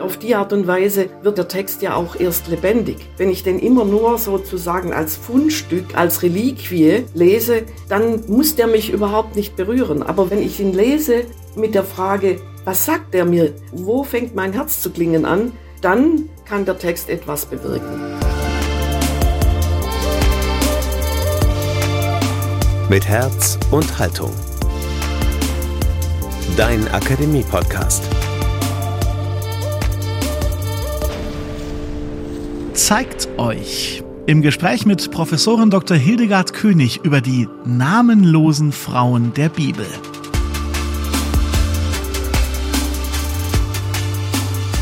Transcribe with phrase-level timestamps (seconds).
[0.00, 2.96] Auf die Art und Weise wird der Text ja auch erst lebendig.
[3.18, 8.90] Wenn ich den immer nur sozusagen als Fundstück, als Reliquie lese, dann muss der mich
[8.90, 10.02] überhaupt nicht berühren.
[10.02, 11.24] Aber wenn ich ihn lese
[11.54, 15.52] mit der Frage, was sagt er mir, wo fängt mein Herz zu klingen an,
[15.82, 18.18] dann kann der Text etwas bewirken.
[22.88, 24.32] Mit Herz und Haltung.
[26.56, 28.02] Dein Akademie-Podcast.
[32.86, 35.96] Zeigt euch im Gespräch mit Professorin Dr.
[35.98, 39.86] Hildegard König über die namenlosen Frauen der Bibel.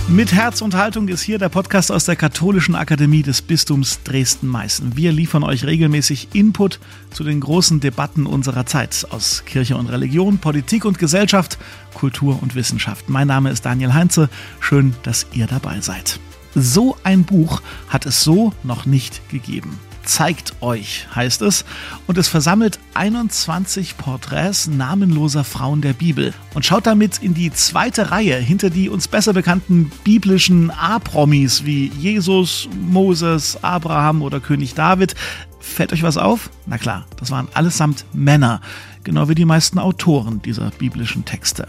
[0.09, 4.96] Mit Herz und Haltung ist hier der Podcast aus der Katholischen Akademie des Bistums Dresden-Meißen.
[4.96, 6.79] Wir liefern euch regelmäßig Input
[7.10, 11.59] zu den großen Debatten unserer Zeit aus Kirche und Religion, Politik und Gesellschaft,
[11.95, 13.09] Kultur und Wissenschaft.
[13.09, 14.30] Mein Name ist Daniel Heinze.
[14.60, 16.21] Schön, dass ihr dabei seid.
[16.55, 19.79] So ein Buch hat es so noch nicht gegeben.
[20.04, 21.66] Zeigt euch, heißt es,
[22.07, 28.10] und es versammelt 21 Porträts namenloser Frauen der Bibel und schaut damit in die zweite
[28.10, 35.15] Reihe hinter die uns besser bekannten biblischen A-Promis wie Jesus, Moses, Abraham oder König David.
[35.60, 36.49] Fällt euch was auf?
[36.65, 38.63] Na klar, das waren allesamt Männer,
[39.04, 41.69] genau wie die meisten Autoren dieser biblischen Texte.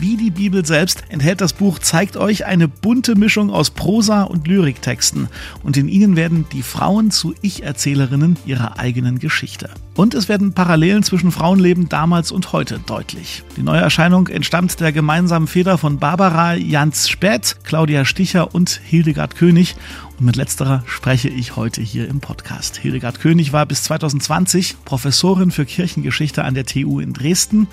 [0.00, 4.46] Wie die Bibel selbst enthält das Buch Zeigt euch eine bunte Mischung aus Prosa und
[4.48, 5.28] Lyriktexten
[5.62, 9.70] und in ihnen werden die Frauen zu Ich-Erzählerinnen ihrer eigenen Geschichte.
[9.94, 13.44] Und es werden Parallelen zwischen Frauenleben damals und heute deutlich.
[13.56, 19.36] Die neue Erscheinung entstammt der gemeinsamen Feder von Barbara Jans Späth, Claudia Sticher und Hildegard
[19.36, 19.76] König
[20.18, 22.76] und mit letzterer spreche ich heute hier im Podcast.
[22.76, 27.68] Hildegard König war bis 2020 Professorin für Kirchengeschichte an der TU in Dresden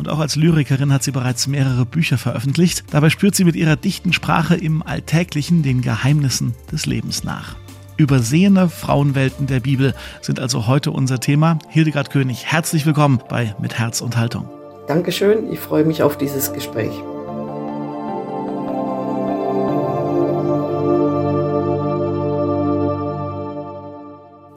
[0.00, 2.84] und auch als Lyrikerin hat sie bereits mehrere Bücher veröffentlicht.
[2.90, 7.54] Dabei spürt sie mit ihrer dichten Sprache im Alltäglichen den Geheimnissen des Lebens nach.
[7.98, 11.58] Übersehene Frauenwelten der Bibel sind also heute unser Thema.
[11.68, 14.48] Hildegard König, herzlich willkommen bei Mit Herz und Haltung.
[14.88, 16.92] Dankeschön, ich freue mich auf dieses Gespräch.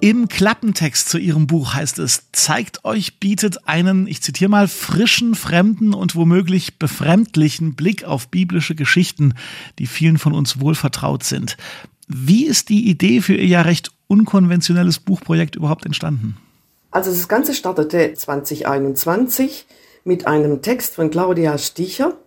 [0.03, 5.33] Im Klappentext zu Ihrem Buch heißt es, zeigt euch, bietet einen, ich zitiere mal, frischen,
[5.33, 9.33] fremden und womöglich befremdlichen Blick auf biblische Geschichten,
[9.79, 11.55] die vielen von uns wohl vertraut sind.
[12.09, 16.35] Wie ist die Idee für Ihr ja recht unkonventionelles Buchprojekt überhaupt entstanden?
[16.91, 19.65] Also das Ganze startete 2021
[20.03, 22.17] mit einem Text von Claudia Sticher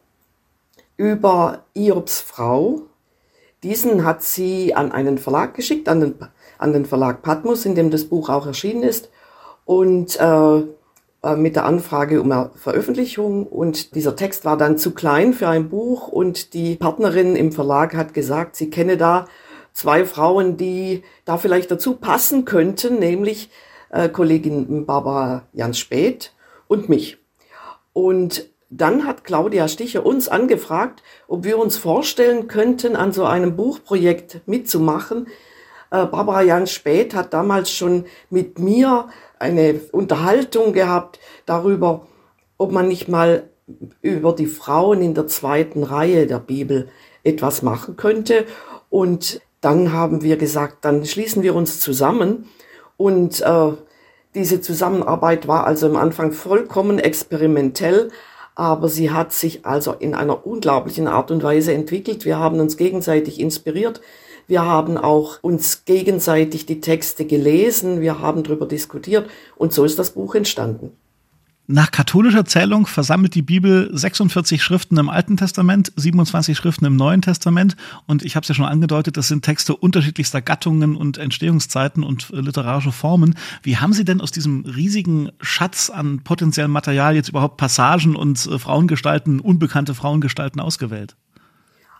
[0.96, 2.86] über Iobs Frau.
[3.62, 6.14] Diesen hat sie an einen Verlag geschickt, an den
[6.58, 9.10] an den Verlag Patmos, in dem das Buch auch erschienen ist.
[9.64, 10.62] Und äh,
[11.26, 13.46] äh, mit der Anfrage um Veröffentlichung.
[13.46, 16.08] Und dieser Text war dann zu klein für ein Buch.
[16.08, 19.26] Und die Partnerin im Verlag hat gesagt, sie kenne da
[19.72, 23.50] zwei Frauen, die da vielleicht dazu passen könnten, nämlich
[23.90, 26.32] äh, Kollegin Barbara Jans Speth
[26.68, 27.18] und mich.
[27.92, 33.56] Und dann hat Claudia Sticher uns angefragt, ob wir uns vorstellen könnten, an so einem
[33.56, 35.28] Buchprojekt mitzumachen,
[35.90, 39.08] Barbara Jans Spät hat damals schon mit mir
[39.38, 42.06] eine Unterhaltung gehabt darüber,
[42.58, 43.48] ob man nicht mal
[44.02, 46.88] über die Frauen in der zweiten Reihe der Bibel
[47.24, 48.46] etwas machen könnte.
[48.90, 52.48] Und dann haben wir gesagt, dann schließen wir uns zusammen.
[52.96, 53.72] Und äh,
[54.34, 58.10] diese Zusammenarbeit war also am Anfang vollkommen experimentell,
[58.54, 62.24] aber sie hat sich also in einer unglaublichen Art und Weise entwickelt.
[62.24, 64.00] Wir haben uns gegenseitig inspiriert.
[64.46, 69.98] Wir haben auch uns gegenseitig die Texte gelesen, wir haben darüber diskutiert und so ist
[69.98, 70.92] das Buch entstanden.
[71.68, 77.22] Nach katholischer Zählung versammelt die Bibel 46 Schriften im Alten Testament, 27 Schriften im Neuen
[77.22, 77.76] Testament.
[78.06, 82.28] Und ich habe es ja schon angedeutet, das sind Texte unterschiedlichster Gattungen und Entstehungszeiten und
[82.30, 83.34] literarische Formen.
[83.64, 88.46] Wie haben Sie denn aus diesem riesigen Schatz an potenziellem Material jetzt überhaupt Passagen und
[88.46, 91.16] äh, Frauengestalten, unbekannte Frauengestalten ausgewählt?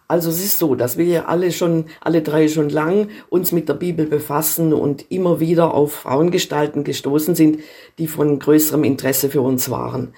[0.09, 3.75] Also es ist so, dass wir alle schon, alle drei schon lang uns mit der
[3.75, 7.61] Bibel befassen und immer wieder auf Frauengestalten gestoßen sind,
[7.99, 10.15] die von größerem Interesse für uns waren.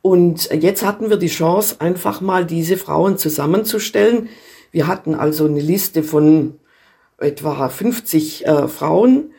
[0.00, 4.28] Und jetzt hatten wir die Chance, einfach mal diese Frauen zusammenzustellen.
[4.70, 6.60] Wir hatten also eine Liste von
[7.18, 9.32] etwa 50 äh, Frauen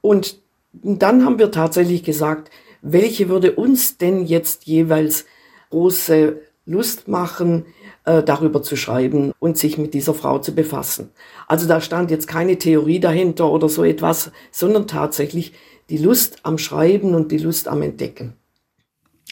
[0.00, 0.40] und
[0.72, 2.50] dann haben wir tatsächlich gesagt,
[2.82, 5.24] welche würde uns denn jetzt jeweils
[5.70, 7.66] große Lust machen,
[8.04, 11.10] äh, darüber zu schreiben und sich mit dieser Frau zu befassen.
[11.46, 15.52] Also da stand jetzt keine Theorie dahinter oder so etwas, sondern tatsächlich
[15.90, 18.34] die Lust am Schreiben und die Lust am Entdecken.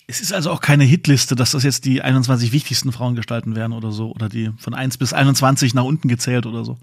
[0.09, 3.91] Es ist also auch keine Hitliste, dass das jetzt die 21 wichtigsten Frauengestalten wären oder
[3.91, 6.77] so, oder die von 1 bis 21 nach unten gezählt oder so.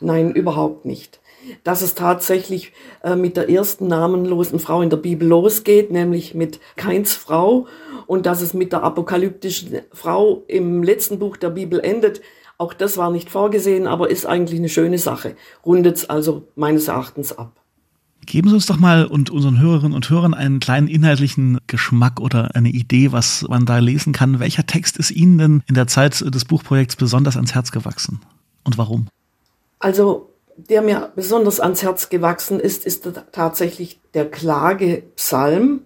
[0.00, 1.20] Nein, überhaupt nicht.
[1.62, 6.60] Dass es tatsächlich äh, mit der ersten namenlosen Frau in der Bibel losgeht, nämlich mit
[6.76, 7.66] Keins Frau,
[8.06, 12.20] und dass es mit der apokalyptischen Frau im letzten Buch der Bibel endet,
[12.58, 15.36] auch das war nicht vorgesehen, aber ist eigentlich eine schöne Sache.
[15.66, 17.60] Rundet es also meines Erachtens ab.
[18.26, 22.54] Geben Sie uns doch mal und unseren Hörerinnen und Hörern einen kleinen inhaltlichen Geschmack oder
[22.54, 24.40] eine Idee, was man da lesen kann.
[24.40, 28.20] Welcher Text ist Ihnen denn in der Zeit des Buchprojekts besonders ans Herz gewachsen
[28.62, 29.08] und warum?
[29.78, 35.82] Also, der mir besonders ans Herz gewachsen ist, ist tatsächlich der Klagepsalm,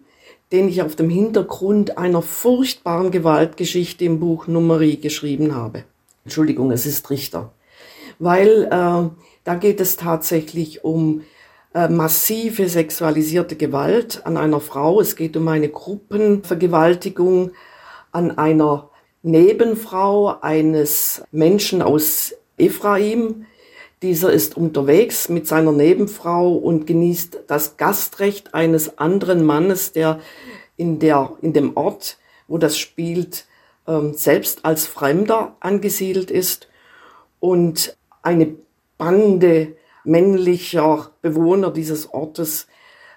[0.53, 5.85] den ich auf dem Hintergrund einer furchtbaren Gewaltgeschichte im Buch Nummerie geschrieben habe.
[6.25, 7.53] Entschuldigung, es ist Richter.
[8.19, 9.11] Weil äh,
[9.45, 11.23] da geht es tatsächlich um
[11.75, 15.01] äh, massive sexualisierte Gewalt an einer Frau.
[15.01, 17.53] Es geht um eine Gruppenvergewaltigung
[18.11, 18.91] an einer
[19.23, 23.47] Nebenfrau eines Menschen aus Ephraim.
[24.03, 30.21] Dieser ist unterwegs mit seiner Nebenfrau und genießt das Gastrecht eines anderen Mannes, der
[30.77, 33.47] in, der, in dem Ort, wo das spielt,
[33.89, 36.69] ähm, selbst als Fremder angesiedelt ist.
[37.41, 38.55] Und eine
[38.99, 42.69] Bande männlicher Bewohner dieses Ortes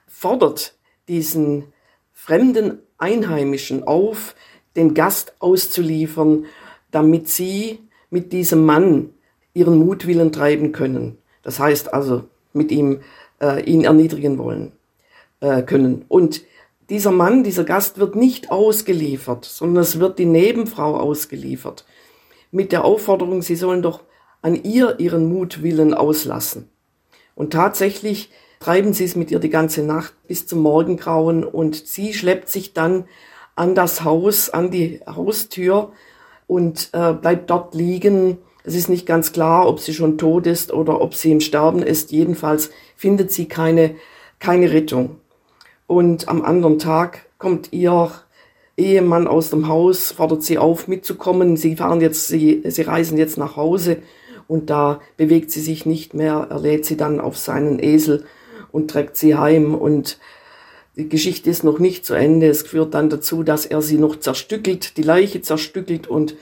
[0.07, 0.75] fordert
[1.07, 1.74] diesen
[2.12, 4.36] fremden Einheimischen auf,
[4.75, 6.45] den Gast auszuliefern,
[6.89, 7.80] damit sie
[8.10, 9.13] mit diesem Mann
[9.53, 11.18] ihren Mutwillen treiben können.
[11.44, 13.01] Das heißt also, mit ihm
[13.42, 14.71] äh, ihn erniedrigen wollen
[15.39, 16.06] äh, können.
[16.07, 16.44] Und
[16.89, 21.86] dieser Mann, dieser Gast wird nicht ausgeliefert, sondern es wird die Nebenfrau ausgeliefert.
[22.51, 24.01] Mit der Aufforderung, sie sollen doch
[24.42, 26.69] an ihr ihren Mutwillen auslassen.
[27.36, 32.13] Und tatsächlich treiben sie es mit ihr die ganze Nacht bis zum Morgengrauen und sie
[32.13, 33.06] schleppt sich dann
[33.56, 35.92] an das Haus, an die Haustür
[36.47, 38.38] und äh, bleibt dort liegen.
[38.63, 41.81] Es ist nicht ganz klar, ob sie schon tot ist oder ob sie im Sterben
[41.81, 42.11] ist.
[42.11, 43.95] Jedenfalls findet sie keine,
[44.39, 45.17] keine Rettung.
[45.87, 48.11] Und am anderen Tag kommt ihr
[48.77, 51.57] Ehemann aus dem Haus, fordert sie auf, mitzukommen.
[51.57, 53.97] Sie fahren jetzt, sie, sie reisen jetzt nach Hause
[54.47, 56.47] und da bewegt sie sich nicht mehr.
[56.49, 58.25] Er lädt sie dann auf seinen Esel
[58.71, 60.19] und trägt sie heim und
[60.97, 62.47] die Geschichte ist noch nicht zu Ende.
[62.47, 66.35] Es führt dann dazu, dass er sie noch zerstückelt, die Leiche zerstückelt und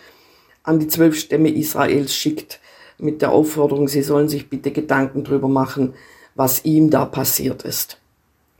[0.69, 2.59] an die zwölf Stämme Israels schickt
[2.97, 5.93] mit der Aufforderung, sie sollen sich bitte Gedanken drüber machen,
[6.35, 7.99] was ihm da passiert ist,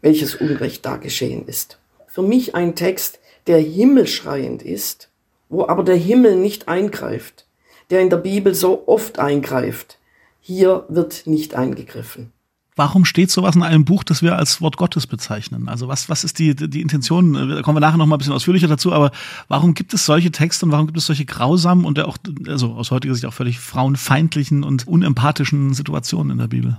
[0.01, 1.79] welches Unrecht da geschehen ist.
[2.07, 5.09] Für mich ein Text, der himmelschreiend ist,
[5.50, 7.45] wo aber der Himmel nicht eingreift
[7.89, 9.97] der in der Bibel so oft eingreift.
[10.39, 12.31] Hier wird nicht eingegriffen.
[12.80, 15.68] Warum steht sowas in einem Buch, das wir als Wort Gottes bezeichnen?
[15.68, 17.34] Also was, was ist die, die Intention?
[17.34, 19.12] Da kommen wir nachher noch mal ein bisschen ausführlicher dazu, aber
[19.50, 22.18] warum gibt es solche Texte und warum gibt es solche grausamen und auch,
[22.48, 26.78] also aus heutiger Sicht auch völlig frauenfeindlichen und unempathischen Situationen in der Bibel?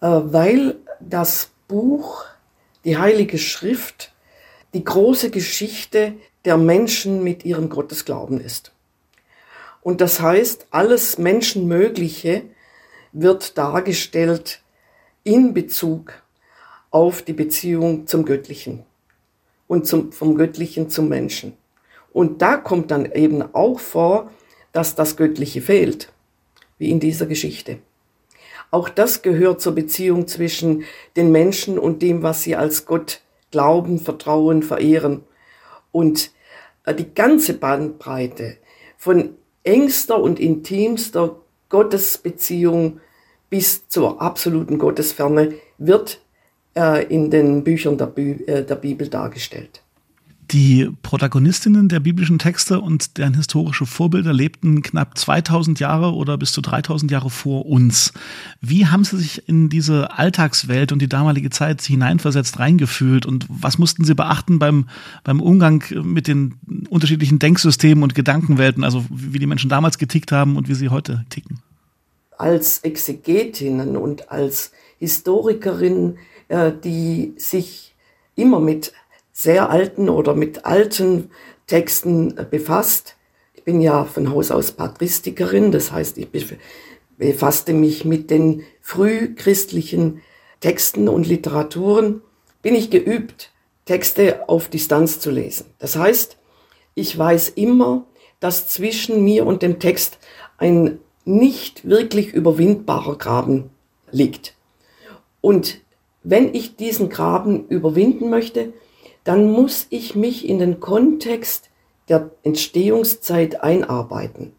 [0.00, 2.24] Äh, weil das Buch,
[2.84, 4.10] die Heilige Schrift,
[4.74, 6.14] die große Geschichte
[6.44, 8.72] der Menschen mit ihrem Gottesglauben ist.
[9.80, 12.42] Und das heißt, alles Menschenmögliche
[13.12, 14.60] wird dargestellt
[15.26, 16.12] in Bezug
[16.90, 18.84] auf die Beziehung zum Göttlichen
[19.66, 21.54] und zum, vom Göttlichen zum Menschen.
[22.12, 24.30] Und da kommt dann eben auch vor,
[24.72, 26.12] dass das Göttliche fehlt,
[26.78, 27.78] wie in dieser Geschichte.
[28.70, 30.84] Auch das gehört zur Beziehung zwischen
[31.16, 35.24] den Menschen und dem, was sie als Gott glauben, vertrauen, verehren.
[35.90, 36.30] Und
[36.84, 38.58] äh, die ganze Bandbreite
[38.96, 39.30] von
[39.64, 43.00] engster und intimster Gottesbeziehung
[43.50, 46.20] bis zur absoluten Gottesferne wird
[46.76, 49.82] äh, in den Büchern der, Bi äh, der Bibel dargestellt.
[50.52, 56.52] Die Protagonistinnen der biblischen Texte und deren historische Vorbilder lebten knapp 2000 Jahre oder bis
[56.52, 58.12] zu 3000 Jahre vor uns.
[58.60, 63.78] Wie haben sie sich in diese Alltagswelt und die damalige Zeit hineinversetzt, reingefühlt und was
[63.78, 64.88] mussten sie beachten beim,
[65.24, 66.54] beim Umgang mit den
[66.90, 71.24] unterschiedlichen Denksystemen und Gedankenwelten, also wie die Menschen damals getickt haben und wie sie heute
[71.28, 71.58] ticken?
[72.38, 77.94] Als Exegetinnen und als Historikerinnen, äh, die sich
[78.34, 78.92] immer mit
[79.32, 81.30] sehr alten oder mit alten
[81.66, 83.16] Texten befasst.
[83.54, 86.28] Ich bin ja von Haus aus Patristikerin, das heißt, ich
[87.18, 90.22] befasste mich mit den frühchristlichen
[90.60, 92.22] Texten und Literaturen.
[92.62, 93.52] Bin ich geübt,
[93.84, 95.66] Texte auf Distanz zu lesen.
[95.78, 96.38] Das heißt,
[96.94, 98.06] ich weiß immer,
[98.40, 100.18] dass zwischen mir und dem Text
[100.58, 103.70] ein nicht wirklich überwindbarer Graben
[104.10, 104.54] liegt.
[105.42, 105.80] Und
[106.22, 108.72] wenn ich diesen Graben überwinden möchte,
[109.24, 111.68] dann muss ich mich in den Kontext
[112.08, 114.52] der Entstehungszeit einarbeiten.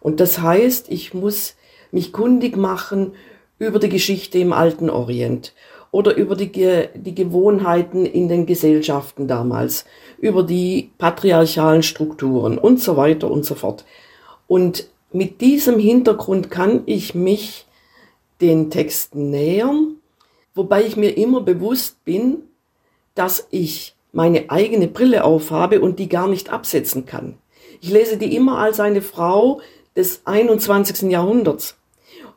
[0.00, 1.54] Und das heißt, ich muss
[1.92, 3.12] mich kundig machen
[3.58, 5.54] über die Geschichte im alten Orient
[5.90, 6.50] oder über die,
[6.94, 9.84] die Gewohnheiten in den Gesellschaften damals,
[10.18, 13.84] über die patriarchalen Strukturen und so weiter und so fort.
[14.46, 17.64] Und mit diesem Hintergrund kann ich mich
[18.42, 19.96] den Texten nähern,
[20.54, 22.42] wobei ich mir immer bewusst bin,
[23.14, 27.38] dass ich meine eigene Brille aufhabe und die gar nicht absetzen kann.
[27.80, 29.62] Ich lese die immer als eine Frau
[29.96, 31.10] des 21.
[31.10, 31.78] Jahrhunderts.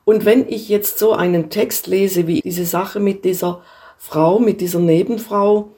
[0.05, 3.61] Und wenn ich jetzt so einen Text lese wie diese Sache mit dieser
[3.97, 5.69] Frau, mit dieser Nebenfrau,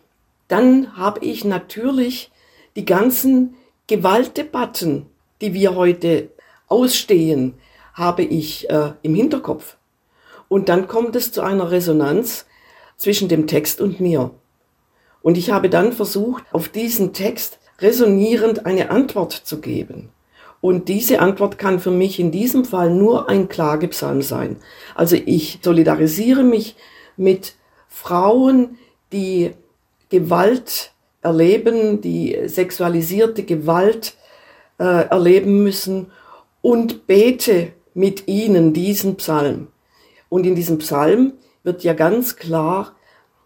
[0.47, 2.29] dann habe ich natürlich
[2.75, 3.55] die ganzen
[3.87, 5.07] Gewaltdebatten,
[5.41, 6.29] die wir heute
[6.71, 7.55] ausstehen,
[7.93, 9.77] habe ich äh, im Hinterkopf.
[10.47, 12.45] Und dann kommt es zu einer Resonanz
[12.97, 14.31] zwischen dem Text und mir.
[15.21, 20.09] Und ich habe dann versucht, auf diesen Text resonierend eine Antwort zu geben.
[20.61, 24.57] Und diese Antwort kann für mich in diesem Fall nur ein Klagepsalm sein.
[24.93, 26.75] Also ich solidarisiere mich
[27.17, 27.55] mit
[27.87, 28.77] Frauen,
[29.11, 29.51] die
[30.09, 34.15] Gewalt erleben, die sexualisierte Gewalt
[34.79, 36.11] äh, erleben müssen
[36.61, 39.67] und bete mit ihnen diesen Psalm.
[40.29, 42.93] Und in diesem Psalm wird ja ganz klar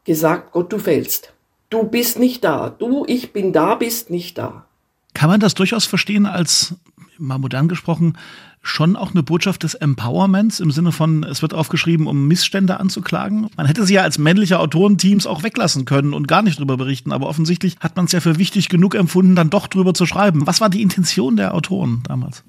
[0.03, 1.33] gesagt, Gott, du fehlst.
[1.69, 2.69] Du bist nicht da.
[2.69, 4.65] Du, ich bin da, bist nicht da.
[5.13, 6.75] Kann man das durchaus verstehen als
[7.17, 8.17] mal modern gesprochen,
[8.61, 13.47] schon auch eine Botschaft des Empowerments im Sinne von, es wird aufgeschrieben, um Missstände anzuklagen.
[13.55, 17.11] Man hätte sie ja als männliche Autorenteams auch weglassen können und gar nicht drüber berichten,
[17.11, 20.47] aber offensichtlich hat man es ja für wichtig genug empfunden, dann doch drüber zu schreiben.
[20.47, 22.43] Was war die Intention der Autoren damals?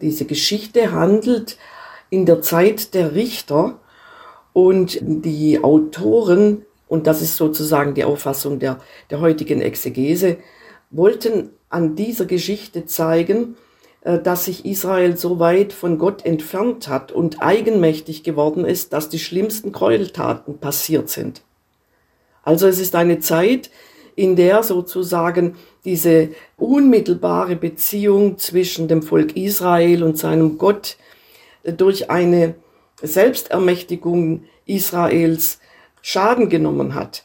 [0.00, 1.56] Diese Geschichte handelt
[2.08, 3.78] in der Zeit der Richter
[4.52, 8.80] und die Autoren, und das ist sozusagen die Auffassung der,
[9.10, 10.38] der heutigen Exegese,
[10.90, 13.56] wollten an dieser Geschichte zeigen,
[14.02, 19.08] äh, dass sich Israel so weit von Gott entfernt hat und eigenmächtig geworden ist, dass
[19.08, 21.42] die schlimmsten Gräueltaten passiert sind.
[22.42, 23.70] Also es ist eine Zeit,
[24.16, 30.96] in der sozusagen diese unmittelbare Beziehung zwischen dem Volk Israel und seinem Gott
[31.62, 32.54] äh, durch eine
[33.02, 35.60] Selbstermächtigung Israels
[36.02, 37.24] Schaden genommen hat.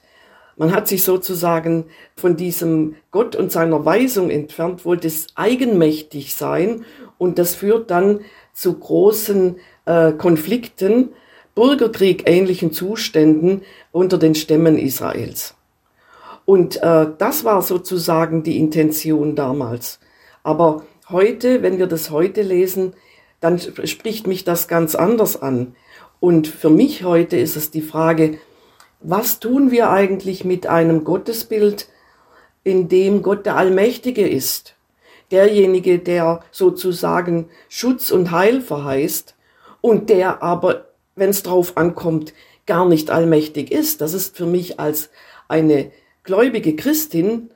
[0.57, 6.85] Man hat sich sozusagen von diesem Gott und seiner Weisung entfernt, wollte es eigenmächtig sein
[7.17, 8.21] und das führt dann
[8.53, 11.09] zu großen äh, Konflikten,
[11.55, 13.61] Bürgerkrieg ähnlichen Zuständen
[13.91, 15.55] unter den Stämmen Israels.
[16.45, 19.99] Und äh, das war sozusagen die Intention damals.
[20.43, 22.93] Aber heute, wenn wir das heute lesen,
[23.39, 25.75] dann spricht mich das ganz anders an.
[26.19, 28.37] Und für mich heute ist es die Frage,
[29.01, 31.89] was tun wir eigentlich mit einem Gottesbild,
[32.63, 34.75] in dem Gott der Allmächtige ist?
[35.31, 39.35] Derjenige, der sozusagen Schutz und Heil verheißt
[39.81, 40.85] und der aber,
[41.15, 42.33] wenn es drauf ankommt,
[42.65, 44.01] gar nicht allmächtig ist.
[44.01, 45.09] Das ist für mich als
[45.47, 45.91] eine
[46.25, 47.49] gläubige Christin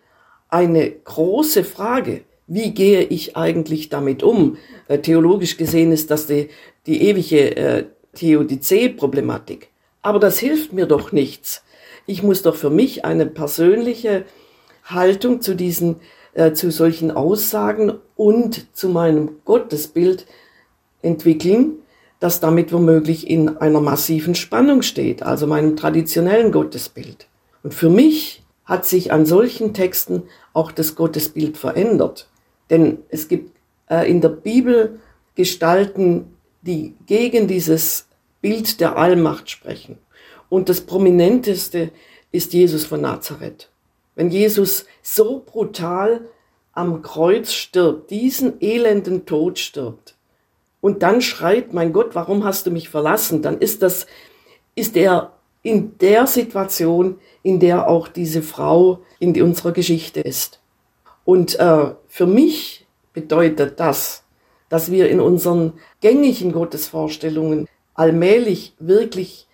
[0.47, 2.21] eine große Frage.
[2.47, 4.57] Wie gehe ich eigentlich damit um?
[4.87, 6.49] Äh, theologisch gesehen ist das die,
[6.87, 7.85] die ewige äh,
[8.15, 9.69] Theodizee-Problematik.
[10.01, 11.63] Aber das hilft mir doch nichts.
[12.05, 14.25] Ich muss doch für mich eine persönliche
[14.83, 15.97] Haltung zu diesen,
[16.33, 20.25] äh, zu solchen Aussagen und zu meinem Gottesbild
[21.03, 21.73] entwickeln,
[22.19, 27.27] das damit womöglich in einer massiven Spannung steht, also meinem traditionellen Gottesbild.
[27.61, 28.38] Und für mich
[28.69, 30.23] hat sich an solchen Texten
[30.53, 32.29] auch das Gottesbild verändert.
[32.69, 33.57] Denn es gibt
[33.89, 34.99] äh, in der Bibel
[35.33, 38.07] Gestalten, die gegen dieses
[38.41, 39.97] Bild der Allmacht sprechen.
[40.49, 41.91] Und das prominenteste
[42.31, 43.69] ist Jesus von Nazareth.
[44.15, 46.21] Wenn Jesus so brutal
[46.71, 50.15] am Kreuz stirbt, diesen elenden Tod stirbt,
[50.81, 53.41] und dann schreit, mein Gott, warum hast du mich verlassen?
[53.41, 54.07] Dann ist das,
[54.75, 60.59] ist er in der Situation, in der auch diese Frau in unserer Geschichte ist.
[61.25, 64.23] Und äh, für mich bedeutet das,
[64.69, 69.47] dass wir in unseren gängigen Gottesvorstellungen allmählich wirklich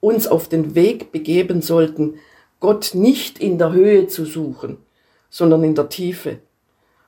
[0.00, 2.14] uns auf den Weg begeben sollten,
[2.60, 4.78] Gott nicht in der Höhe zu suchen,
[5.30, 6.38] sondern in der Tiefe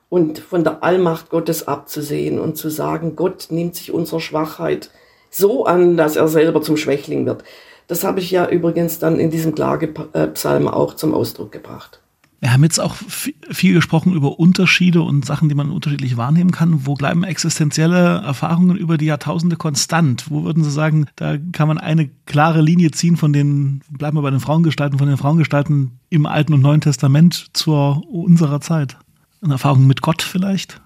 [0.09, 4.91] und von der Allmacht Gottes abzusehen und zu sagen, Gott nimmt sich unserer Schwachheit
[5.29, 7.43] so an, dass er selber zum Schwächling wird.
[7.87, 12.01] Das habe ich ja übrigens dann in diesem Klagepsalm auch zum Ausdruck gebracht.
[12.39, 16.85] Wir haben jetzt auch viel gesprochen über Unterschiede und Sachen, die man unterschiedlich wahrnehmen kann.
[16.85, 20.29] Wo bleiben existenzielle Erfahrungen über die Jahrtausende konstant?
[20.29, 24.21] Wo würden Sie sagen, da kann man eine klare Linie ziehen von den, bleiben wir
[24.21, 28.97] bei den Frauengestalten, von den Frauengestalten im Alten und Neuen Testament zur unserer Zeit?
[29.41, 30.79] Eine Erfahrung mit Gott vielleicht?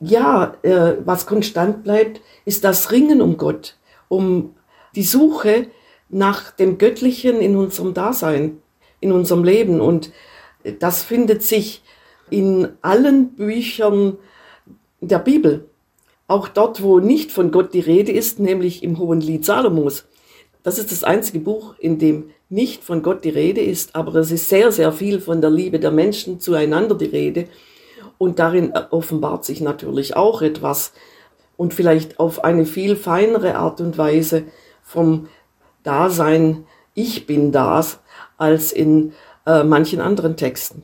[0.00, 3.76] Ja, äh, was konstant bleibt, ist das Ringen um Gott,
[4.08, 4.50] um
[4.94, 5.68] die Suche
[6.08, 8.58] nach dem Göttlichen in unserem Dasein,
[9.00, 9.80] in unserem Leben.
[9.80, 10.10] Und
[10.78, 11.82] das findet sich
[12.30, 14.18] in allen Büchern
[15.00, 15.68] der Bibel.
[16.28, 20.06] Auch dort, wo nicht von Gott die Rede ist, nämlich im Hohen Lied Salomos.
[20.62, 24.30] Das ist das einzige Buch, in dem nicht von Gott die Rede ist, aber es
[24.30, 27.46] ist sehr, sehr viel von der Liebe der Menschen zueinander die Rede.
[28.18, 30.92] Und darin offenbart sich natürlich auch etwas
[31.56, 34.44] und vielleicht auf eine viel feinere Art und Weise
[34.82, 35.28] vom
[35.86, 36.64] Dasein,
[36.94, 38.00] ich bin das,
[38.38, 39.12] als in
[39.46, 40.82] äh, manchen anderen Texten.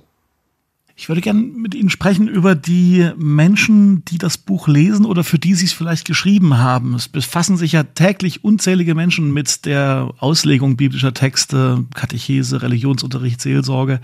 [0.94, 5.38] Ich würde gerne mit Ihnen sprechen über die Menschen, die das Buch lesen oder für
[5.38, 6.94] die Sie es vielleicht geschrieben haben.
[6.94, 14.00] Es befassen sich ja täglich unzählige Menschen mit der Auslegung biblischer Texte, Katechese, Religionsunterricht, Seelsorge,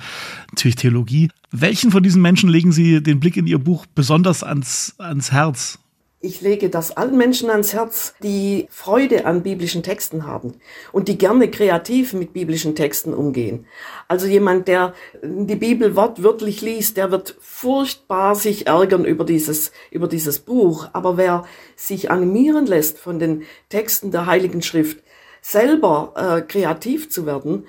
[0.51, 1.31] natürlich Theologie.
[1.51, 5.79] Welchen von diesen Menschen legen Sie den Blick in Ihr Buch besonders ans, ans Herz?
[6.21, 10.55] Ich lege das allen Menschen ans Herz, die Freude an biblischen Texten haben
[10.91, 13.67] und die gerne kreativ mit biblischen Texten umgehen.
[14.09, 20.09] Also jemand, der die Bibel wortwörtlich liest, der wird furchtbar sich ärgern über dieses, über
[20.09, 20.89] dieses Buch.
[20.93, 21.45] Aber wer
[21.77, 24.99] sich animieren lässt von den Texten der Heiligen Schrift,
[25.41, 27.69] selber äh, kreativ zu werden,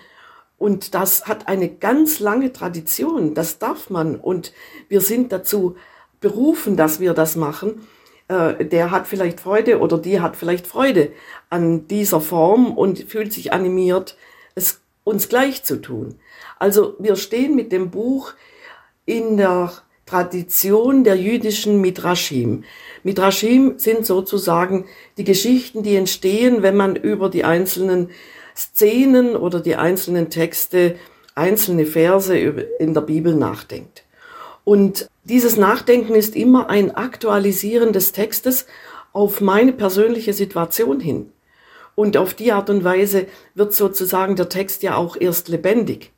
[0.57, 4.15] und das hat eine ganz lange Tradition, das darf man.
[4.15, 4.53] Und
[4.89, 5.75] wir sind dazu
[6.19, 7.87] berufen, dass wir das machen
[8.29, 11.11] äh, der hat vielleicht Freude oder die hat vielleicht Freude
[11.49, 14.15] an dieser Form und fühlt sich animiert,
[14.55, 16.19] es uns gleich zu tun.
[16.59, 18.33] Also wir stehen mit dem Buch
[19.05, 19.73] in der
[20.05, 22.63] Tradition der jüdischen Midrashim.
[23.03, 24.85] Midrashim sind sozusagen
[25.17, 28.09] die Geschichten, die entstehen, wenn man über die einzelnen
[28.55, 30.95] Szenen oder die einzelnen Texte,
[31.33, 34.03] einzelne Verse in der Bibel nachdenkt.
[34.63, 38.65] Und dieses Nachdenken ist immer ein Aktualisieren des Textes
[39.13, 41.31] auf meine persönliche Situation hin.
[41.95, 46.11] Und auf die Art und Weise wird sozusagen der Text ja auch erst lebendig.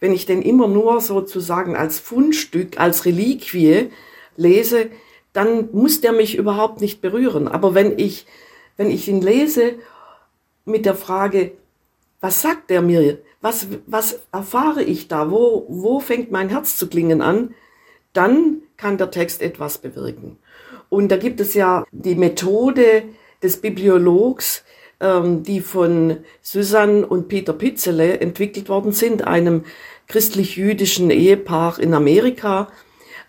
[0.00, 3.90] Wenn ich den immer nur sozusagen als Fundstück, als Reliquie
[4.36, 4.90] lese,
[5.32, 7.48] dann muss der mich überhaupt nicht berühren.
[7.48, 8.26] Aber wenn ich,
[8.76, 9.74] wenn ich ihn lese
[10.64, 11.52] mit der Frage,
[12.20, 13.18] was sagt er mir?
[13.40, 15.30] Was, was erfahre ich da?
[15.30, 17.54] Wo, wo fängt mein Herz zu klingen an?
[18.18, 20.38] Dann kann der Text etwas bewirken.
[20.88, 23.04] Und da gibt es ja die Methode
[23.42, 24.64] des Bibliologs,
[25.00, 29.64] ähm, die von Susanne und Peter Pitzele entwickelt worden sind, einem
[30.08, 32.72] christlich-jüdischen Ehepaar in Amerika,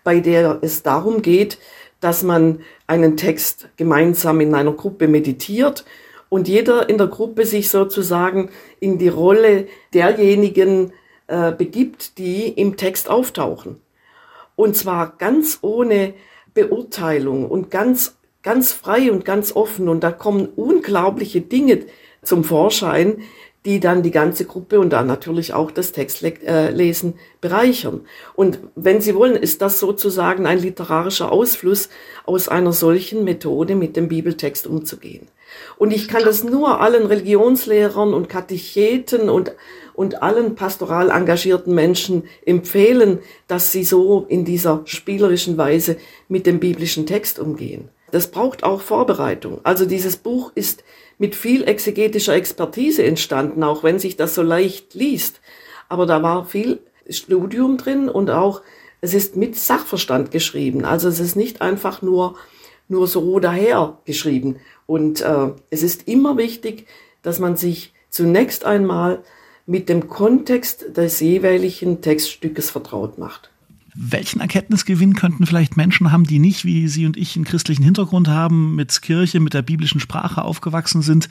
[0.02, 1.58] bei der es darum geht,
[2.00, 5.84] dass man einen Text gemeinsam in einer Gruppe meditiert
[6.28, 8.50] und jeder in der Gruppe sich sozusagen
[8.80, 10.92] in die Rolle derjenigen
[11.28, 13.80] äh, begibt, die im Text auftauchen.
[14.60, 16.12] Und zwar ganz ohne
[16.52, 19.88] Beurteilung und ganz, ganz frei und ganz offen.
[19.88, 21.86] Und da kommen unglaubliche Dinge
[22.22, 23.22] zum Vorschein,
[23.64, 28.02] die dann die ganze Gruppe und dann natürlich auch das Textlesen bereichern.
[28.34, 31.88] Und wenn Sie wollen, ist das sozusagen ein literarischer Ausfluss
[32.26, 35.28] aus einer solchen Methode, mit dem Bibeltext umzugehen.
[35.76, 39.52] Und ich kann das nur allen Religionslehrern und Katecheten und
[40.00, 46.58] und allen pastoral engagierten Menschen empfehlen, dass sie so in dieser spielerischen Weise mit dem
[46.58, 47.90] biblischen Text umgehen.
[48.10, 49.60] Das braucht auch Vorbereitung.
[49.62, 50.84] Also dieses Buch ist
[51.18, 55.42] mit viel exegetischer Expertise entstanden, auch wenn sich das so leicht liest.
[55.90, 58.62] Aber da war viel Studium drin und auch
[59.02, 60.84] es ist mit Sachverstand geschrieben.
[60.84, 62.36] Also es ist nicht einfach nur,
[62.90, 64.56] nur so daher geschrieben.
[64.86, 66.86] Und äh, es ist immer wichtig,
[67.22, 69.22] dass man sich zunächst einmal
[69.66, 73.50] mit dem Kontext des jeweiligen Textstückes vertraut macht.
[73.94, 78.28] Welchen Erkenntnisgewinn könnten vielleicht Menschen haben, die nicht wie Sie und ich einen christlichen Hintergrund
[78.28, 81.28] haben, mit Kirche, mit der biblischen Sprache aufgewachsen sind?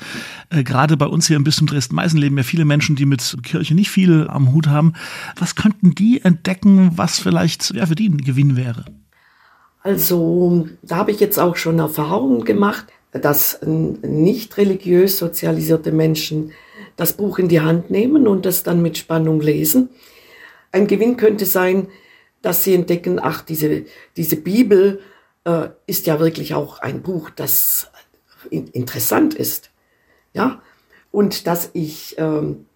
[0.49, 3.75] Äh, gerade bei uns hier im Bistum Dresden-Meißen leben ja viele Menschen, die mit Kirche
[3.75, 4.93] nicht viel am Hut haben.
[5.37, 8.85] Was könnten die entdecken, was vielleicht ja, für die ein Gewinn wäre?
[9.89, 16.51] Also, da habe ich jetzt auch schon Erfahrungen gemacht, dass nicht religiös sozialisierte Menschen
[16.95, 19.89] das Buch in die Hand nehmen und das dann mit Spannung lesen.
[20.71, 21.87] Ein Gewinn könnte sein,
[22.43, 25.01] dass sie entdecken, ach, diese, diese Bibel
[25.45, 27.89] äh, ist ja wirklich auch ein Buch, das
[28.51, 29.71] in, interessant ist.
[30.33, 30.61] Ja,
[31.09, 32.67] und dass ich ähm,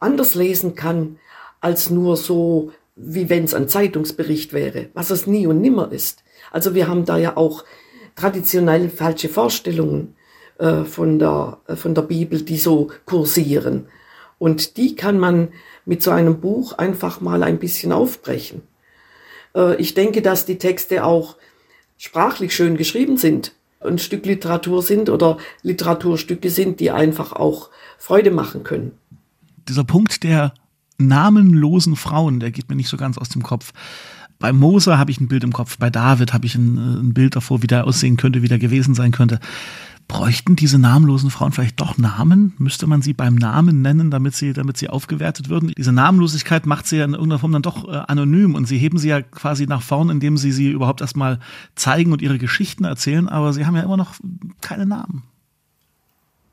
[0.00, 1.18] anders lesen kann
[1.62, 6.24] als nur so wie wenn es ein Zeitungsbericht wäre, was es nie und nimmer ist.
[6.50, 7.64] Also wir haben da ja auch
[8.14, 10.14] traditionell falsche Vorstellungen
[10.58, 13.86] äh, von, der, äh, von der Bibel, die so kursieren.
[14.38, 15.48] Und die kann man
[15.84, 18.62] mit so einem Buch einfach mal ein bisschen aufbrechen.
[19.54, 21.36] Äh, ich denke, dass die Texte auch
[21.98, 28.30] sprachlich schön geschrieben sind, ein Stück Literatur sind oder Literaturstücke sind, die einfach auch Freude
[28.30, 28.92] machen können.
[29.68, 30.54] Dieser Punkt der
[30.98, 33.72] namenlosen Frauen, der geht mir nicht so ganz aus dem Kopf.
[34.38, 37.36] Bei Mose habe ich ein Bild im Kopf, bei David habe ich ein, ein Bild
[37.36, 39.40] davor, wie der aussehen könnte, wie der gewesen sein könnte.
[40.08, 42.54] Bräuchten diese namenlosen Frauen vielleicht doch Namen?
[42.58, 45.72] Müsste man sie beim Namen nennen, damit sie, damit sie aufgewertet würden?
[45.76, 48.98] Diese Namenlosigkeit macht sie ja in irgendeiner Form dann doch äh, anonym und sie heben
[48.98, 51.40] sie ja quasi nach vorn, indem sie sie überhaupt erstmal
[51.74, 54.14] zeigen und ihre Geschichten erzählen, aber sie haben ja immer noch
[54.60, 55.24] keine Namen.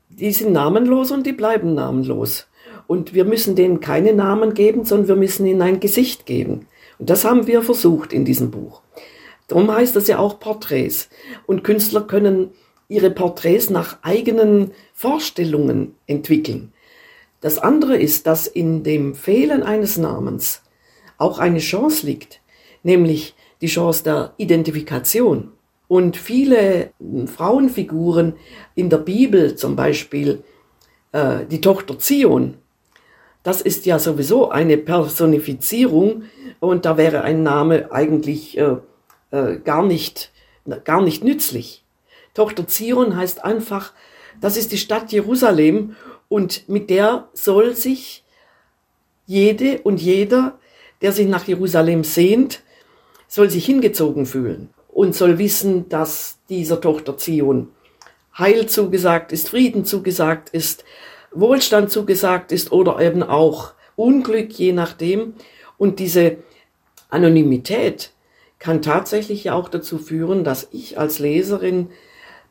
[0.08, 2.48] Die sind namenlos und die bleiben namenlos.
[2.88, 6.66] Und wir müssen denen keine Namen geben, sondern wir müssen ihnen ein Gesicht geben.
[7.06, 8.80] Das haben wir versucht in diesem Buch.
[9.48, 11.08] Darum heißt das ja auch Porträts.
[11.46, 12.50] Und Künstler können
[12.88, 16.72] ihre Porträts nach eigenen Vorstellungen entwickeln.
[17.40, 20.62] Das andere ist, dass in dem Fehlen eines Namens
[21.18, 22.40] auch eine Chance liegt,
[22.82, 25.52] nämlich die Chance der Identifikation.
[25.86, 26.92] Und viele
[27.26, 28.34] Frauenfiguren
[28.74, 30.42] in der Bibel, zum Beispiel
[31.12, 32.54] äh, die Tochter Zion,
[33.44, 36.24] das ist ja sowieso eine Personifizierung
[36.58, 38.78] und da wäre ein Name eigentlich äh,
[39.30, 40.32] äh, gar, nicht,
[40.84, 41.84] gar nicht nützlich.
[42.32, 43.92] Tochter Zion heißt einfach,
[44.40, 45.94] das ist die Stadt Jerusalem
[46.28, 48.24] und mit der soll sich
[49.26, 50.58] jede und jeder,
[51.02, 52.62] der sich nach Jerusalem sehnt,
[53.28, 57.68] soll sich hingezogen fühlen und soll wissen, dass dieser Tochter Zion
[58.38, 60.84] Heil zugesagt ist, Frieden zugesagt ist,
[61.34, 65.34] Wohlstand zugesagt ist oder eben auch Unglück, je nachdem.
[65.78, 66.38] Und diese
[67.10, 68.12] Anonymität
[68.58, 71.88] kann tatsächlich ja auch dazu führen, dass ich als Leserin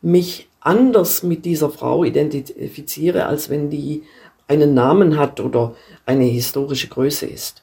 [0.00, 4.04] mich anders mit dieser Frau identifiziere, als wenn die
[4.48, 5.74] einen Namen hat oder
[6.06, 7.62] eine historische Größe ist.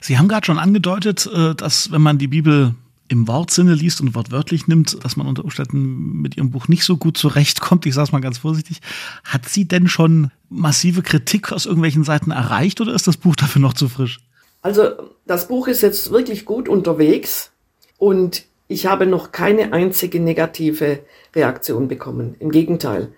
[0.00, 2.74] Sie haben gerade schon angedeutet, äh, dass wenn man die Bibel
[3.08, 6.96] im Wortsinne liest und wortwörtlich nimmt, dass man unter Umständen mit ihrem Buch nicht so
[6.96, 7.86] gut zurechtkommt.
[7.86, 8.80] Ich sage es mal ganz vorsichtig.
[9.24, 13.62] Hat sie denn schon massive Kritik aus irgendwelchen Seiten erreicht oder ist das Buch dafür
[13.62, 14.20] noch zu frisch?
[14.62, 14.90] Also
[15.26, 17.52] das Buch ist jetzt wirklich gut unterwegs
[17.98, 21.00] und ich habe noch keine einzige negative
[21.34, 22.34] Reaktion bekommen.
[22.40, 23.12] Im Gegenteil,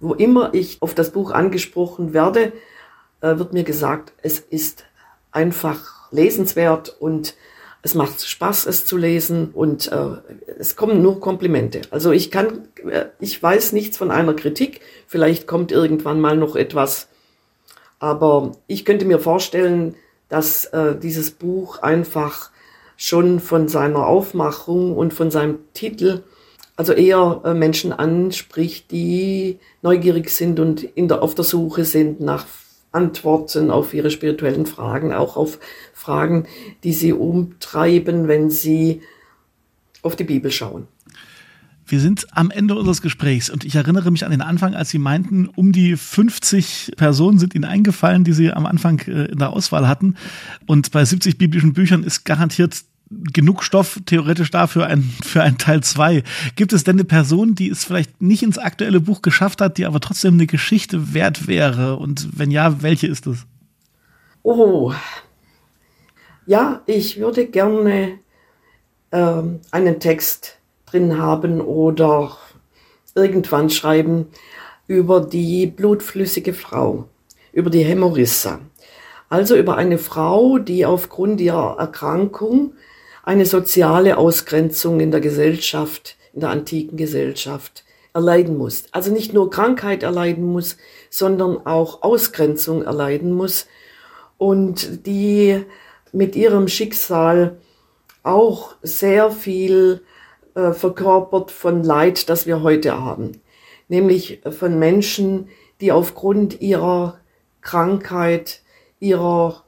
[0.00, 2.52] wo immer ich auf das Buch angesprochen werde,
[3.20, 4.84] äh, wird mir gesagt, es ist
[5.32, 7.34] einfach lesenswert und
[7.84, 10.16] es macht Spaß, es zu lesen und äh,
[10.58, 11.82] es kommen nur Komplimente.
[11.90, 14.80] Also ich kann, äh, ich weiß nichts von einer Kritik.
[15.06, 17.08] Vielleicht kommt irgendwann mal noch etwas.
[17.98, 19.96] Aber ich könnte mir vorstellen,
[20.30, 22.50] dass äh, dieses Buch einfach
[22.96, 26.22] schon von seiner Aufmachung und von seinem Titel
[26.76, 32.20] also eher äh, Menschen anspricht, die neugierig sind und in der, auf der Suche sind
[32.20, 32.46] nach
[32.94, 35.58] Antworten auf ihre spirituellen Fragen, auch auf
[35.92, 36.46] Fragen,
[36.84, 39.02] die sie umtreiben, wenn sie
[40.02, 40.86] auf die Bibel schauen.
[41.86, 44.98] Wir sind am Ende unseres Gesprächs und ich erinnere mich an den Anfang, als Sie
[44.98, 49.50] meinten, um die 50 Personen sind Ihnen eingefallen, die Sie am Anfang äh, in der
[49.50, 50.16] Auswahl hatten.
[50.66, 55.58] Und bei 70 biblischen Büchern ist garantiert genug Stoff theoretisch da für ein, für ein
[55.58, 56.22] Teil 2.
[56.56, 59.86] Gibt es denn eine Person, die es vielleicht nicht ins aktuelle Buch geschafft hat, die
[59.86, 61.96] aber trotzdem eine Geschichte wert wäre?
[61.96, 63.46] Und wenn ja, welche ist es?
[64.42, 64.92] Oh,
[66.46, 68.18] ja, ich würde gerne
[69.12, 72.36] ähm, einen Text drin haben oder
[73.14, 74.26] irgendwann schreiben
[74.86, 77.08] über die blutflüssige Frau,
[77.52, 78.60] über die Hämorrhissa.
[79.30, 82.74] Also über eine Frau, die aufgrund ihrer Erkrankung
[83.24, 88.84] eine soziale Ausgrenzung in der Gesellschaft, in der antiken Gesellschaft erleiden muss.
[88.92, 90.76] Also nicht nur Krankheit erleiden muss,
[91.10, 93.66] sondern auch Ausgrenzung erleiden muss
[94.38, 95.64] und die
[96.12, 97.56] mit ihrem Schicksal
[98.22, 100.02] auch sehr viel
[100.54, 103.40] äh, verkörpert von Leid, das wir heute haben.
[103.88, 105.48] Nämlich von Menschen,
[105.80, 107.18] die aufgrund ihrer
[107.60, 108.60] Krankheit,
[109.00, 109.64] ihrer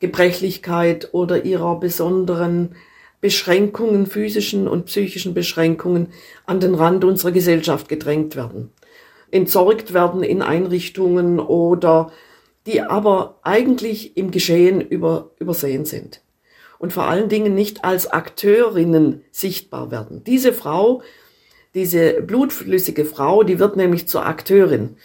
[0.00, 2.74] Gebrechlichkeit oder ihrer besonderen
[3.20, 6.08] Beschränkungen, physischen und psychischen Beschränkungen
[6.46, 8.72] an den Rand unserer Gesellschaft gedrängt werden,
[9.30, 12.12] entsorgt werden in Einrichtungen oder
[12.66, 16.22] die aber eigentlich im Geschehen über, übersehen sind
[16.78, 20.24] und vor allen Dingen nicht als Akteurinnen sichtbar werden.
[20.24, 21.02] Diese Frau,
[21.74, 24.96] diese blutflüssige Frau, die wird nämlich zur Akteurin.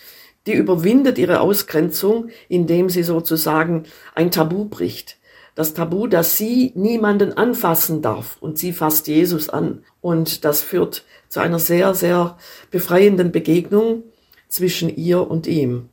[0.47, 5.17] Die überwindet ihre Ausgrenzung, indem sie sozusagen ein Tabu bricht
[5.55, 9.79] das Tabu, dass sie niemanden anfassen darf und sie fasst Jesus an.
[10.01, 12.37] Und das führt zu einer sehr, sehr
[12.71, 14.03] befreienden Begegnung
[14.49, 15.89] zwischen ihr und ihm.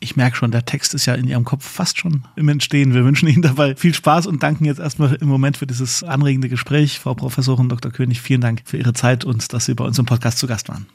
[0.00, 2.94] Ich merke schon, der Text ist ja in Ihrem Kopf fast schon im Entstehen.
[2.94, 6.48] Wir wünschen Ihnen dabei viel Spaß und danken jetzt erstmal im Moment für dieses anregende
[6.48, 6.98] Gespräch.
[6.98, 7.92] Frau Professorin Dr.
[7.92, 10.68] König, vielen Dank für Ihre Zeit und dass Sie bei uns im Podcast zu Gast
[10.68, 10.86] waren.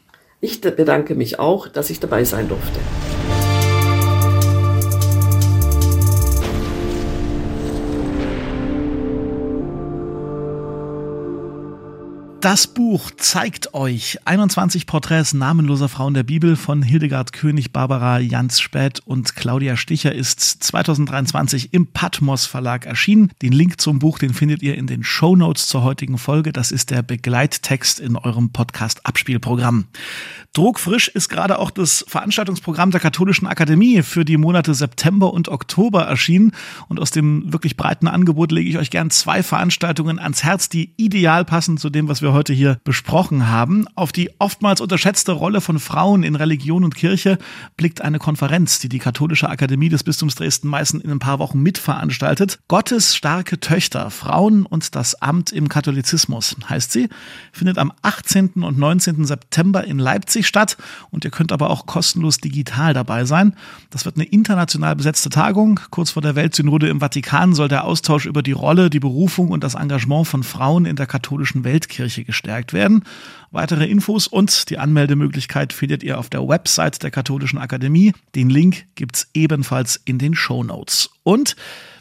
[0.41, 2.79] Ich bedanke mich auch, dass ich dabei sein durfte.
[12.41, 18.61] Das Buch zeigt euch 21 Porträts namenloser Frauen der Bibel von Hildegard König, Barbara Jans
[18.61, 23.31] Späth und Claudia Sticher ist 2023 im Patmos Verlag erschienen.
[23.41, 26.53] Den Link zum Buch, den findet ihr in den Show Notes zur heutigen Folge.
[26.53, 29.87] Das ist der Begleittext in eurem Podcast Abspielprogramm.
[30.53, 36.03] Druckfrisch ist gerade auch das Veranstaltungsprogramm der Katholischen Akademie für die Monate September und Oktober
[36.03, 36.53] erschienen.
[36.87, 40.93] Und aus dem wirklich breiten Angebot lege ich euch gern zwei Veranstaltungen ans Herz, die
[40.95, 43.87] ideal passen zu dem, was wir wir heute hier besprochen haben.
[43.95, 47.39] Auf die oftmals unterschätzte Rolle von Frauen in Religion und Kirche
[47.75, 52.59] blickt eine Konferenz, die die Katholische Akademie des Bistums Dresden-Meißen in ein paar Wochen mitveranstaltet.
[52.67, 57.09] Gottes starke Töchter, Frauen und das Amt im Katholizismus heißt sie,
[57.51, 58.63] findet am 18.
[58.63, 59.25] und 19.
[59.25, 60.77] September in Leipzig statt
[61.09, 63.55] und ihr könnt aber auch kostenlos digital dabei sein.
[63.89, 65.79] Das wird eine international besetzte Tagung.
[65.89, 69.63] Kurz vor der Weltsynode im Vatikan soll der Austausch über die Rolle, die Berufung und
[69.63, 73.03] das Engagement von Frauen in der katholischen Weltkirche Kirche gestärkt werden.
[73.51, 78.13] Weitere Infos und die Anmeldemöglichkeit findet ihr auf der Website der Katholischen Akademie.
[78.35, 81.09] Den Link gibt's ebenfalls in den Show Notes.
[81.23, 81.55] Und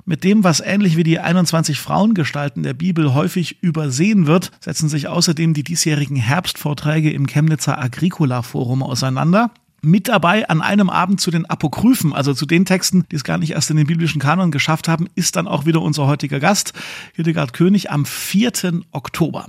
[0.04, 5.08] mit dem, was ähnlich wie die 21 Frauengestalten der Bibel häufig übersehen wird, setzen sich
[5.08, 9.50] außerdem die diesjährigen Herbstvorträge im Chemnitzer Agricola Forum auseinander.
[9.80, 13.38] Mit dabei an einem Abend zu den Apokryphen, also zu den Texten, die es gar
[13.38, 16.72] nicht erst in den biblischen Kanon geschafft haben, ist dann auch wieder unser heutiger Gast,
[17.14, 18.82] Hildegard König, am 4.
[18.90, 19.46] Oktober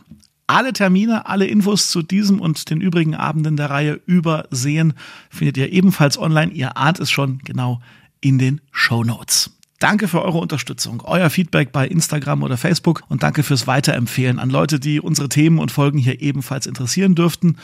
[0.50, 4.94] alle Termine, alle Infos zu diesem und den übrigen Abenden der Reihe übersehen,
[5.30, 6.52] findet ihr ebenfalls online.
[6.52, 7.82] Ihr ahnt es schon genau
[8.20, 9.52] in den Show Notes.
[9.78, 14.50] Danke für eure Unterstützung, euer Feedback bei Instagram oder Facebook und danke fürs Weiterempfehlen an
[14.50, 17.58] Leute, die unsere Themen und Folgen hier ebenfalls interessieren dürften.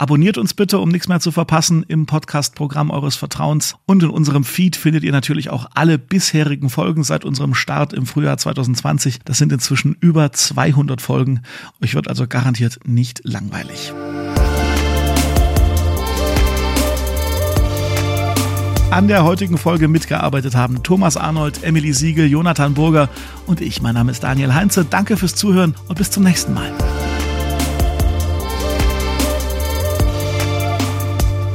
[0.00, 3.76] Abonniert uns bitte, um nichts mehr zu verpassen im Podcast-Programm eures Vertrauens.
[3.84, 8.06] Und in unserem Feed findet ihr natürlich auch alle bisherigen Folgen seit unserem Start im
[8.06, 9.18] Frühjahr 2020.
[9.26, 11.42] Das sind inzwischen über 200 Folgen.
[11.82, 13.92] Euch wird also garantiert nicht langweilig.
[18.90, 23.10] An der heutigen Folge mitgearbeitet haben Thomas Arnold, Emily Siegel, Jonathan Burger
[23.46, 23.82] und ich.
[23.82, 24.86] Mein Name ist Daniel Heinze.
[24.86, 26.72] Danke fürs Zuhören und bis zum nächsten Mal.